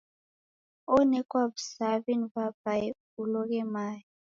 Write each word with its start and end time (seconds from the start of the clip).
Onekwa 0.95 1.41
w'usaw'i 1.49 2.13
ni 2.19 2.27
w'aw'ae 2.33 2.87
uloghe 3.21 3.61
mae. 3.73 3.99